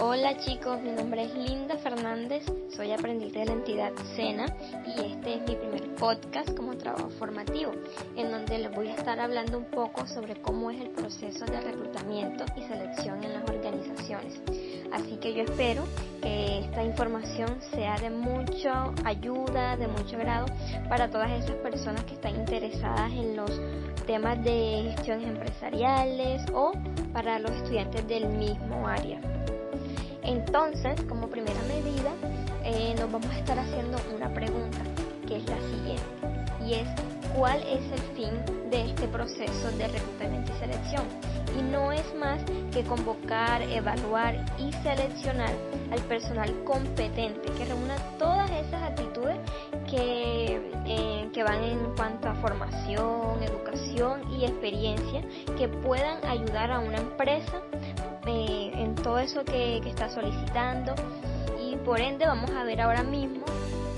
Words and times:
Hola 0.00 0.38
chicos, 0.38 0.80
mi 0.80 0.92
nombre 0.92 1.24
es 1.24 1.34
Linda 1.34 1.76
Fernández, 1.76 2.44
soy 2.70 2.92
aprendiz 2.92 3.32
de 3.32 3.44
la 3.44 3.52
entidad 3.52 3.90
SENA 4.14 4.46
y 4.86 5.06
este 5.06 5.34
es 5.34 5.40
mi 5.40 5.56
primer 5.56 5.92
podcast 5.96 6.54
como 6.56 6.76
trabajo 6.76 7.10
formativo, 7.18 7.72
en 8.14 8.30
donde 8.30 8.58
les 8.58 8.70
voy 8.70 8.86
a 8.88 8.94
estar 8.94 9.18
hablando 9.18 9.58
un 9.58 9.64
poco 9.64 10.06
sobre 10.06 10.36
cómo 10.40 10.70
es 10.70 10.80
el 10.80 10.90
proceso 10.90 11.44
de 11.46 11.60
reclutamiento 11.60 12.44
y 12.54 12.62
selección 12.62 13.24
en 13.24 13.32
las 13.32 13.50
organizaciones. 13.50 14.40
Así 14.92 15.16
que 15.16 15.34
yo 15.34 15.42
espero 15.42 15.82
que 16.22 16.60
esta 16.60 16.84
información 16.84 17.60
sea 17.72 17.96
de 17.98 18.10
mucha 18.10 18.92
ayuda, 19.04 19.76
de 19.76 19.88
mucho 19.88 20.16
grado 20.16 20.46
para 20.88 21.10
todas 21.10 21.32
esas 21.32 21.56
personas 21.56 22.04
que 22.04 22.14
están 22.14 22.36
interesadas 22.36 23.10
en 23.10 23.34
los 23.34 23.50
temas 24.06 24.42
de 24.44 24.92
gestiones 24.94 25.28
empresariales 25.28 26.42
o 26.54 26.70
para 27.12 27.40
los 27.40 27.50
estudiantes 27.50 28.06
del 28.06 28.28
mismo 28.28 28.86
área. 28.86 29.20
Entonces, 30.28 31.00
como 31.08 31.28
primera 31.28 31.58
medida, 31.62 32.12
eh, 32.62 32.94
nos 32.98 33.10
vamos 33.10 33.30
a 33.30 33.38
estar 33.38 33.58
haciendo 33.58 33.96
una 34.14 34.28
pregunta, 34.34 34.76
que 35.26 35.38
es 35.38 35.48
la 35.48 35.56
siguiente, 35.56 36.04
y 36.66 36.74
es 36.74 36.88
cuál 37.34 37.62
es 37.62 37.80
el 37.90 38.00
fin 38.14 38.70
de 38.70 38.90
este 38.90 39.08
proceso 39.08 39.70
de 39.78 39.88
reclutamiento 39.88 40.52
y 40.52 40.58
selección. 40.58 41.04
Y 41.58 41.62
no 41.62 41.92
es 41.92 42.14
más 42.14 42.42
que 42.70 42.84
convocar, 42.84 43.62
evaluar 43.62 44.44
y 44.58 44.70
seleccionar 44.82 45.54
al 45.90 46.00
personal 46.02 46.52
competente 46.64 47.50
que 47.52 47.64
reúna 47.64 47.96
todas 48.18 48.50
esas 48.50 48.82
actitudes 48.82 49.38
que, 49.90 50.60
eh, 50.84 51.30
que 51.32 51.42
van 51.42 51.64
en 51.64 51.96
cuanto 51.96 52.28
a 52.28 52.34
formación, 52.34 53.42
educación 53.42 54.30
y 54.38 54.44
experiencia 54.44 55.22
que 55.56 55.68
puedan 55.68 56.22
ayudar 56.26 56.70
a 56.70 56.80
una 56.80 56.98
empresa 56.98 57.62
eh, 58.28 58.70
en 58.74 58.94
todo 58.94 59.18
eso 59.18 59.44
que, 59.44 59.78
está 59.78 60.08
solicitando 60.08 60.94
y 61.60 61.76
por 61.76 62.00
ende 62.00 62.26
vamos 62.26 62.50
a 62.50 62.64
ver 62.64 62.80
ahora 62.80 63.02
mismo 63.02 63.44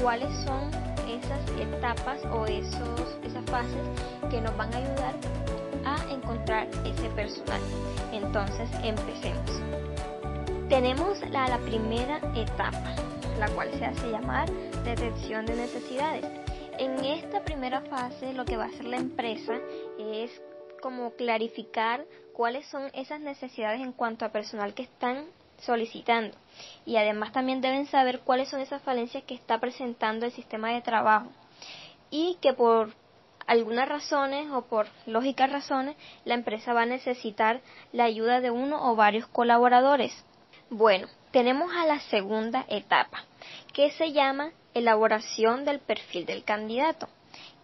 cuáles 0.00 0.32
son 0.44 0.70
esas 1.08 1.40
etapas 1.60 2.24
o 2.26 2.46
esos, 2.46 3.16
esas 3.24 3.44
fases 3.46 3.82
que 4.30 4.40
nos 4.40 4.56
van 4.56 4.72
a 4.74 4.76
ayudar 4.78 5.14
a 5.84 6.12
encontrar 6.12 6.68
ese 6.84 7.08
personal. 7.10 7.60
Entonces 8.12 8.68
empecemos. 8.82 9.50
Tenemos 10.68 11.18
la, 11.30 11.48
la 11.48 11.58
primera 11.58 12.18
etapa, 12.34 12.94
la 13.38 13.48
cual 13.48 13.70
se 13.78 13.86
hace 13.86 14.10
llamar 14.10 14.50
detección 14.84 15.46
de 15.46 15.56
necesidades. 15.56 16.24
En 16.78 17.04
esta 17.04 17.42
primera 17.42 17.80
fase 17.82 18.32
lo 18.34 18.44
que 18.44 18.56
va 18.56 18.64
a 18.64 18.68
hacer 18.68 18.84
la 18.84 18.98
empresa 18.98 19.54
es 19.98 20.30
como 20.80 21.12
clarificar 21.12 22.04
cuáles 22.32 22.66
son 22.66 22.90
esas 22.94 23.20
necesidades 23.20 23.80
en 23.80 23.92
cuanto 23.92 24.24
a 24.24 24.32
personal 24.32 24.74
que 24.74 24.84
están 24.84 25.26
solicitando 25.58 26.36
y 26.86 26.96
además 26.96 27.32
también 27.32 27.60
deben 27.60 27.86
saber 27.86 28.20
cuáles 28.20 28.48
son 28.48 28.60
esas 28.60 28.82
falencias 28.82 29.24
que 29.24 29.34
está 29.34 29.58
presentando 29.58 30.26
el 30.26 30.32
sistema 30.32 30.72
de 30.72 30.82
trabajo 30.82 31.30
y 32.10 32.38
que 32.40 32.52
por 32.52 32.94
algunas 33.46 33.88
razones 33.88 34.50
o 34.52 34.62
por 34.62 34.86
lógicas 35.06 35.50
razones 35.50 35.96
la 36.24 36.34
empresa 36.34 36.72
va 36.72 36.82
a 36.82 36.86
necesitar 36.86 37.60
la 37.92 38.04
ayuda 38.04 38.40
de 38.40 38.50
uno 38.50 38.90
o 38.90 38.94
varios 38.94 39.26
colaboradores. 39.26 40.12
Bueno, 40.70 41.08
tenemos 41.32 41.72
a 41.74 41.86
la 41.86 41.98
segunda 42.00 42.64
etapa 42.68 43.24
que 43.72 43.90
se 43.92 44.12
llama 44.12 44.52
elaboración 44.74 45.64
del 45.64 45.80
perfil 45.80 46.26
del 46.26 46.44
candidato. 46.44 47.08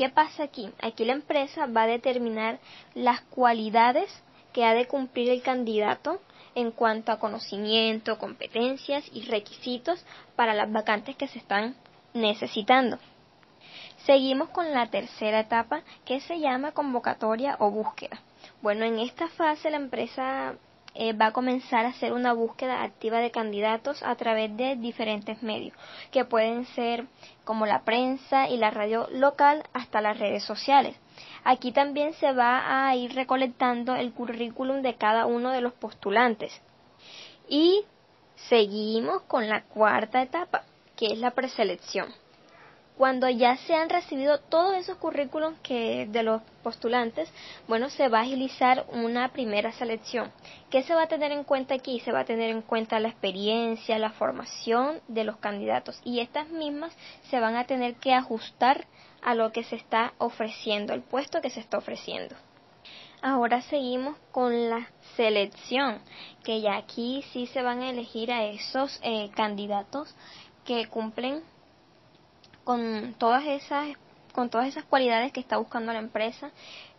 ¿Qué 0.00 0.08
pasa 0.08 0.44
aquí? 0.44 0.70
Aquí 0.80 1.04
la 1.04 1.12
empresa 1.12 1.66
va 1.66 1.82
a 1.82 1.86
determinar 1.86 2.58
las 2.94 3.20
cualidades 3.20 4.10
que 4.54 4.64
ha 4.64 4.72
de 4.72 4.86
cumplir 4.86 5.28
el 5.28 5.42
candidato 5.42 6.22
en 6.54 6.70
cuanto 6.70 7.12
a 7.12 7.18
conocimiento, 7.18 8.18
competencias 8.18 9.04
y 9.12 9.26
requisitos 9.26 10.02
para 10.36 10.54
las 10.54 10.72
vacantes 10.72 11.16
que 11.16 11.28
se 11.28 11.38
están 11.38 11.74
necesitando. 12.14 12.98
Seguimos 14.06 14.48
con 14.48 14.72
la 14.72 14.86
tercera 14.86 15.40
etapa 15.40 15.82
que 16.06 16.20
se 16.20 16.40
llama 16.40 16.72
convocatoria 16.72 17.56
o 17.58 17.70
búsqueda. 17.70 18.22
Bueno, 18.62 18.86
en 18.86 19.00
esta 19.00 19.28
fase 19.28 19.70
la 19.70 19.76
empresa 19.76 20.54
eh, 20.94 21.12
va 21.12 21.26
a 21.26 21.32
comenzar 21.32 21.84
a 21.84 21.90
hacer 21.90 22.12
una 22.12 22.32
búsqueda 22.32 22.82
activa 22.82 23.18
de 23.18 23.30
candidatos 23.30 24.02
a 24.02 24.14
través 24.16 24.56
de 24.56 24.76
diferentes 24.76 25.42
medios, 25.42 25.76
que 26.10 26.24
pueden 26.24 26.66
ser 26.66 27.06
como 27.44 27.66
la 27.66 27.82
prensa 27.82 28.48
y 28.48 28.56
la 28.56 28.70
radio 28.70 29.08
local 29.10 29.62
hasta 29.72 30.00
las 30.00 30.18
redes 30.18 30.44
sociales. 30.44 30.96
Aquí 31.44 31.72
también 31.72 32.12
se 32.14 32.32
va 32.32 32.88
a 32.88 32.94
ir 32.96 33.14
recolectando 33.14 33.94
el 33.94 34.12
currículum 34.12 34.82
de 34.82 34.94
cada 34.94 35.26
uno 35.26 35.50
de 35.50 35.60
los 35.60 35.72
postulantes. 35.72 36.52
Y 37.48 37.84
seguimos 38.48 39.22
con 39.22 39.48
la 39.48 39.62
cuarta 39.62 40.22
etapa, 40.22 40.62
que 40.96 41.12
es 41.12 41.18
la 41.18 41.30
preselección 41.32 42.12
cuando 43.00 43.30
ya 43.30 43.56
se 43.56 43.74
han 43.74 43.88
recibido 43.88 44.40
todos 44.40 44.76
esos 44.76 44.98
currículums 44.98 45.58
que 45.60 46.06
de 46.10 46.22
los 46.22 46.42
postulantes, 46.62 47.32
bueno, 47.66 47.88
se 47.88 48.08
va 48.08 48.18
a 48.18 48.22
agilizar 48.24 48.84
una 48.92 49.32
primera 49.32 49.72
selección. 49.72 50.30
¿Qué 50.68 50.82
se 50.82 50.94
va 50.94 51.04
a 51.04 51.08
tener 51.08 51.32
en 51.32 51.44
cuenta 51.44 51.74
aquí? 51.74 52.00
Se 52.00 52.12
va 52.12 52.20
a 52.20 52.24
tener 52.26 52.50
en 52.50 52.60
cuenta 52.60 53.00
la 53.00 53.08
experiencia, 53.08 53.98
la 53.98 54.10
formación 54.10 55.00
de 55.08 55.24
los 55.24 55.38
candidatos 55.38 55.98
y 56.04 56.20
estas 56.20 56.50
mismas 56.50 56.94
se 57.30 57.40
van 57.40 57.56
a 57.56 57.64
tener 57.64 57.94
que 57.94 58.12
ajustar 58.12 58.86
a 59.22 59.34
lo 59.34 59.50
que 59.50 59.64
se 59.64 59.76
está 59.76 60.12
ofreciendo, 60.18 60.92
el 60.92 61.00
puesto 61.00 61.40
que 61.40 61.48
se 61.48 61.60
está 61.60 61.78
ofreciendo. 61.78 62.34
Ahora 63.22 63.62
seguimos 63.62 64.18
con 64.30 64.68
la 64.68 64.90
selección, 65.16 66.02
que 66.44 66.60
ya 66.60 66.76
aquí 66.76 67.24
sí 67.32 67.46
se 67.46 67.62
van 67.62 67.80
a 67.80 67.88
elegir 67.88 68.30
a 68.30 68.44
esos 68.44 69.00
eh, 69.02 69.30
candidatos 69.34 70.14
que 70.66 70.86
cumplen 70.88 71.42
con 72.70 73.14
todas 73.18 73.44
esas 73.46 73.88
con 74.32 74.48
todas 74.48 74.68
esas 74.68 74.84
cualidades 74.84 75.32
que 75.32 75.40
está 75.40 75.56
buscando 75.56 75.92
la 75.92 75.98
empresa 75.98 76.52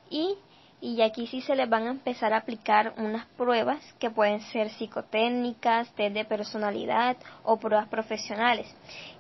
y 0.10 0.36
y 0.82 1.02
aquí 1.02 1.28
sí 1.28 1.40
se 1.40 1.56
les 1.56 1.70
van 1.70 1.88
a 1.88 1.92
empezar 1.92 2.34
a 2.34 2.40
aplicar 2.40 2.94
unas 2.98 3.26
pruebas 3.38 3.80
que 3.98 4.10
pueden 4.10 4.42
ser 4.42 4.70
psicotécnicas, 4.72 5.90
test 5.94 6.14
de 6.14 6.26
personalidad 6.26 7.16
o 7.44 7.56
pruebas 7.58 7.88
profesionales. 7.88 8.68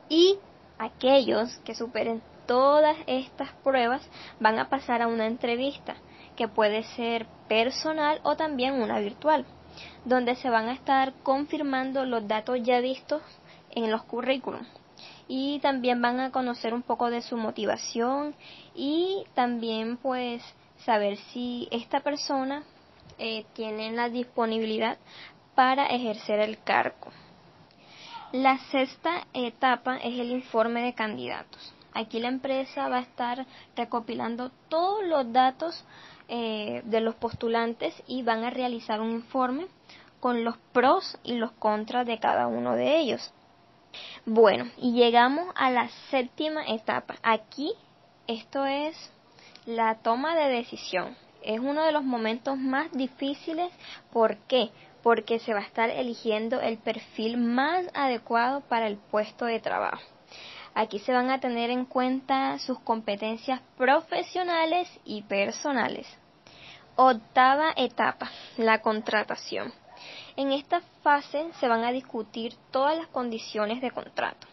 Y 0.09 0.39
aquellos 0.77 1.55
que 1.59 1.73
superen 1.73 2.21
todas 2.47 2.97
estas 3.07 3.53
pruebas 3.63 4.01
van 4.41 4.59
a 4.59 4.67
pasar 4.67 5.01
a 5.01 5.07
una 5.07 5.27
entrevista 5.27 5.95
que 6.35 6.49
puede 6.49 6.83
ser 6.97 7.27
personal 7.47 8.19
o 8.23 8.35
también 8.35 8.81
una 8.81 8.99
virtual, 8.99 9.45
donde 10.03 10.35
se 10.35 10.49
van 10.49 10.67
a 10.67 10.73
estar 10.73 11.13
confirmando 11.23 12.03
los 12.03 12.27
datos 12.27 12.59
ya 12.61 12.81
vistos 12.81 13.21
en 13.69 13.89
los 13.89 14.03
currículums 14.03 14.80
y 15.33 15.59
también 15.59 16.01
van 16.01 16.19
a 16.19 16.29
conocer 16.29 16.73
un 16.73 16.81
poco 16.81 17.09
de 17.09 17.21
su 17.21 17.37
motivación 17.37 18.35
y 18.75 19.23
también 19.33 19.95
pues 19.95 20.43
saber 20.83 21.15
si 21.31 21.69
esta 21.71 22.01
persona 22.01 22.63
eh, 23.17 23.45
tiene 23.53 23.93
la 23.93 24.09
disponibilidad 24.09 24.97
para 25.55 25.85
ejercer 25.85 26.41
el 26.41 26.61
cargo. 26.61 27.11
La 28.33 28.57
sexta 28.71 29.25
etapa 29.31 29.95
es 29.99 30.19
el 30.19 30.31
informe 30.31 30.81
de 30.81 30.93
candidatos. 30.93 31.73
Aquí 31.93 32.19
la 32.19 32.27
empresa 32.27 32.89
va 32.89 32.97
a 32.97 33.01
estar 33.03 33.45
recopilando 33.77 34.51
todos 34.67 35.05
los 35.05 35.31
datos 35.31 35.85
eh, 36.27 36.81
de 36.83 36.99
los 36.99 37.15
postulantes 37.15 37.93
y 38.05 38.23
van 38.23 38.43
a 38.43 38.49
realizar 38.49 38.99
un 38.99 39.11
informe 39.11 39.67
con 40.19 40.43
los 40.43 40.57
pros 40.73 41.17
y 41.23 41.35
los 41.35 41.53
contras 41.53 42.05
de 42.05 42.19
cada 42.19 42.47
uno 42.47 42.75
de 42.75 42.97
ellos. 42.97 43.33
Bueno, 44.25 44.69
y 44.77 44.93
llegamos 44.93 45.47
a 45.55 45.71
la 45.71 45.89
séptima 46.11 46.63
etapa. 46.67 47.15
Aquí 47.23 47.73
esto 48.27 48.65
es 48.67 48.95
la 49.65 49.95
toma 49.95 50.35
de 50.35 50.47
decisión. 50.47 51.17
Es 51.41 51.59
uno 51.59 51.83
de 51.83 51.91
los 51.91 52.03
momentos 52.03 52.55
más 52.55 52.91
difíciles. 52.91 53.71
¿Por 54.13 54.37
qué? 54.47 54.69
Porque 55.01 55.39
se 55.39 55.53
va 55.53 55.61
a 55.61 55.63
estar 55.63 55.89
eligiendo 55.89 56.61
el 56.61 56.77
perfil 56.77 57.37
más 57.37 57.87
adecuado 57.95 58.61
para 58.61 58.85
el 58.85 58.97
puesto 58.97 59.45
de 59.45 59.59
trabajo. 59.59 60.03
Aquí 60.75 60.99
se 60.99 61.13
van 61.13 61.31
a 61.31 61.39
tener 61.39 61.71
en 61.71 61.85
cuenta 61.85 62.59
sus 62.59 62.79
competencias 62.79 63.59
profesionales 63.75 64.87
y 65.03 65.23
personales. 65.23 66.07
Octava 66.95 67.73
etapa, 67.75 68.29
la 68.57 68.83
contratación. 68.83 69.73
En 70.35 70.51
esta 70.51 70.81
fase 71.03 71.51
se 71.59 71.67
van 71.67 71.83
a 71.83 71.91
discutir 71.91 72.53
todas 72.71 72.97
las 72.97 73.07
condiciones 73.07 73.81
de 73.81 73.91
contrato, 73.91 74.47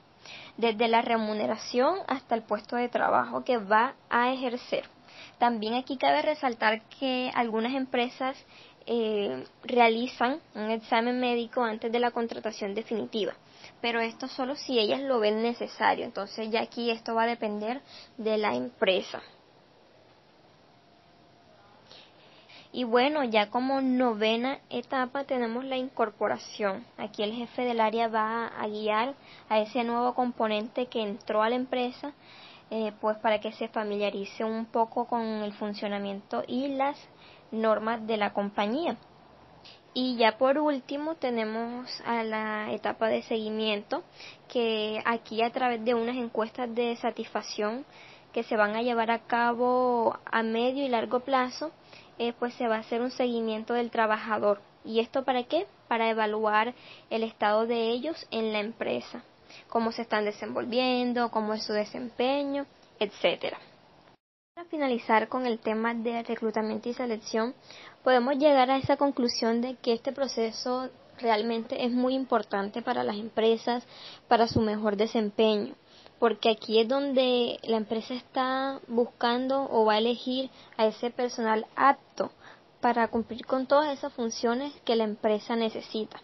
desde 0.56 0.88
la 0.88 1.02
remuneración 1.02 1.98
hasta 2.08 2.34
el 2.34 2.42
puesto 2.42 2.76
de 2.76 2.88
trabajo 2.88 3.44
que 3.44 3.58
va 3.58 3.94
a 4.10 4.32
ejercer. 4.32 4.84
También 5.38 5.74
aquí 5.74 5.96
cabe 5.96 6.22
resaltar 6.22 6.82
que 6.98 7.30
algunas 7.34 7.74
empresas 7.74 8.36
eh, 8.86 9.44
realizan 9.64 10.40
un 10.54 10.70
examen 10.70 11.20
médico 11.20 11.62
antes 11.62 11.92
de 11.92 12.00
la 12.00 12.10
contratación 12.10 12.74
definitiva, 12.74 13.34
pero 13.80 14.00
esto 14.00 14.26
solo 14.28 14.56
si 14.56 14.78
ellas 14.78 15.00
lo 15.00 15.20
ven 15.20 15.42
necesario. 15.42 16.04
Entonces 16.04 16.50
ya 16.50 16.62
aquí 16.62 16.90
esto 16.90 17.14
va 17.14 17.24
a 17.24 17.26
depender 17.26 17.82
de 18.16 18.38
la 18.38 18.54
empresa. 18.54 19.22
Y 22.72 22.84
bueno, 22.84 23.24
ya 23.24 23.48
como 23.48 23.80
novena 23.80 24.58
etapa 24.68 25.24
tenemos 25.24 25.64
la 25.64 25.76
incorporación. 25.76 26.84
Aquí 26.98 27.22
el 27.22 27.32
jefe 27.32 27.62
del 27.62 27.80
área 27.80 28.08
va 28.08 28.48
a 28.48 28.66
guiar 28.68 29.14
a 29.48 29.58
ese 29.58 29.84
nuevo 29.84 30.14
componente 30.14 30.86
que 30.86 31.02
entró 31.02 31.42
a 31.42 31.48
la 31.48 31.56
empresa, 31.56 32.12
eh, 32.70 32.92
pues 33.00 33.16
para 33.18 33.40
que 33.40 33.52
se 33.52 33.68
familiarice 33.68 34.44
un 34.44 34.66
poco 34.66 35.06
con 35.06 35.22
el 35.22 35.54
funcionamiento 35.54 36.44
y 36.46 36.68
las 36.68 36.98
normas 37.50 38.06
de 38.06 38.18
la 38.18 38.34
compañía. 38.34 38.98
Y 39.94 40.16
ya 40.16 40.36
por 40.36 40.58
último 40.58 41.14
tenemos 41.14 41.88
a 42.04 42.22
la 42.22 42.70
etapa 42.72 43.08
de 43.08 43.22
seguimiento, 43.22 44.02
que 44.46 45.02
aquí 45.06 45.42
a 45.42 45.50
través 45.50 45.82
de 45.84 45.94
unas 45.94 46.16
encuestas 46.16 46.72
de 46.74 46.94
satisfacción 46.96 47.86
que 48.32 48.42
se 48.42 48.56
van 48.56 48.76
a 48.76 48.82
llevar 48.82 49.10
a 49.10 49.20
cabo 49.20 50.18
a 50.26 50.42
medio 50.42 50.84
y 50.84 50.88
largo 50.88 51.20
plazo, 51.20 51.72
eh, 52.18 52.32
pues 52.38 52.54
se 52.54 52.68
va 52.68 52.76
a 52.76 52.80
hacer 52.80 53.00
un 53.00 53.10
seguimiento 53.10 53.74
del 53.74 53.90
trabajador. 53.90 54.60
¿Y 54.84 55.00
esto 55.00 55.24
para 55.24 55.44
qué? 55.44 55.66
Para 55.88 56.08
evaluar 56.10 56.74
el 57.10 57.22
estado 57.22 57.66
de 57.66 57.90
ellos 57.90 58.26
en 58.30 58.52
la 58.52 58.60
empresa, 58.60 59.22
cómo 59.68 59.92
se 59.92 60.02
están 60.02 60.24
desenvolviendo, 60.24 61.30
cómo 61.30 61.54
es 61.54 61.64
su 61.64 61.72
desempeño, 61.72 62.66
etcétera. 62.98 63.58
Para 64.54 64.68
finalizar 64.68 65.28
con 65.28 65.46
el 65.46 65.58
tema 65.58 65.94
de 65.94 66.22
reclutamiento 66.22 66.88
y 66.88 66.94
selección, 66.94 67.54
podemos 68.02 68.36
llegar 68.36 68.70
a 68.70 68.78
esa 68.78 68.96
conclusión 68.96 69.60
de 69.60 69.76
que 69.76 69.92
este 69.92 70.12
proceso 70.12 70.90
realmente 71.20 71.84
es 71.84 71.92
muy 71.92 72.14
importante 72.14 72.82
para 72.82 73.04
las 73.04 73.16
empresas, 73.16 73.86
para 74.28 74.48
su 74.48 74.60
mejor 74.60 74.96
desempeño 74.96 75.74
porque 76.18 76.50
aquí 76.50 76.80
es 76.80 76.88
donde 76.88 77.58
la 77.64 77.76
empresa 77.76 78.14
está 78.14 78.80
buscando 78.88 79.68
o 79.70 79.84
va 79.84 79.94
a 79.94 79.98
elegir 79.98 80.50
a 80.76 80.86
ese 80.86 81.10
personal 81.10 81.66
apto 81.76 82.30
para 82.80 83.08
cumplir 83.08 83.46
con 83.46 83.66
todas 83.66 83.96
esas 83.96 84.12
funciones 84.12 84.72
que 84.84 84.96
la 84.96 85.04
empresa 85.04 85.56
necesita. 85.56 86.20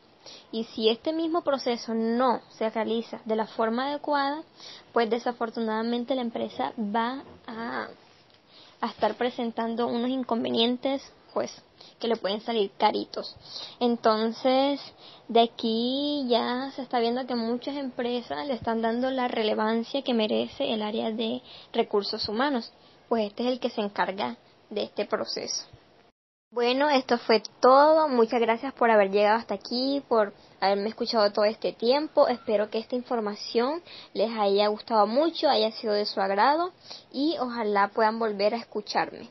Y 0.50 0.64
si 0.64 0.88
este 0.88 1.12
mismo 1.12 1.43
proceso 1.43 1.94
no 1.94 2.41
se 2.50 2.70
realiza 2.70 3.20
de 3.25 3.37
la 3.37 3.46
forma 3.46 3.88
adecuada, 3.88 4.43
pues 4.93 5.11
desafortunadamente 5.11 6.14
la 6.14 6.23
empresa 6.23 6.73
va 6.79 7.23
a, 7.47 7.88
a 8.81 8.87
estar 8.87 9.14
presentando 9.17 9.87
unos 9.87 10.08
inconvenientes 10.08 11.02
pues 11.34 11.52
que 11.98 12.08
le 12.08 12.16
pueden 12.16 12.40
salir 12.40 12.70
caritos. 12.78 13.36
Entonces, 13.81 14.81
de 15.28 15.40
aquí 15.40 16.25
ya 16.28 16.70
se 16.75 16.82
está 16.82 17.00
viendo 17.00 17.26
que 17.26 17.34
muchas 17.34 17.76
empresas 17.76 18.46
le 18.46 18.54
están 18.54 18.81
dando 18.81 19.10
la 19.10 19.28
relevancia 19.28 20.02
que 20.02 20.14
merece 20.14 20.72
el 20.72 20.82
área 20.82 21.10
de 21.10 21.42
recursos 21.72 22.28
humanos, 22.28 22.72
pues 23.08 23.26
este 23.26 23.42
es 23.42 23.52
el 23.52 23.60
que 23.60 23.70
se 23.70 23.81
encarga 23.81 24.36
de 24.70 24.84
este 24.84 25.04
proceso. 25.04 25.66
Bueno, 26.54 26.88
esto 26.88 27.19
fue 27.19 27.42
todo. 27.58 28.06
Muchas 28.06 28.40
gracias 28.40 28.72
por 28.75 28.88
haber 28.88 29.10
llegado 29.10 29.38
hasta 29.38 29.54
aquí, 29.54 30.04
por 30.06 30.32
haberme 30.60 30.88
escuchado 30.88 31.32
todo 31.32 31.44
este 31.44 31.72
tiempo. 31.72 32.28
Espero 32.28 32.70
que 32.70 32.78
esta 32.78 32.94
información 32.94 33.82
les 34.12 34.30
haya 34.38 34.69
gustado 34.69 35.08
mucho, 35.08 35.48
haya 35.48 35.72
sido 35.72 35.94
de 35.94 36.06
su 36.06 36.20
agrado 36.20 36.70
y 37.10 37.37
ojalá 37.40 37.88
puedan 37.88 38.20
volver 38.20 38.54
a 38.54 38.58
escucharme. 38.58 39.30